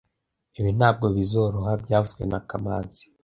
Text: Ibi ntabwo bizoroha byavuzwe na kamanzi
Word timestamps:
Ibi 0.59 0.71
ntabwo 0.77 1.05
bizoroha 1.15 1.71
byavuzwe 1.83 2.21
na 2.31 2.39
kamanzi 2.49 3.03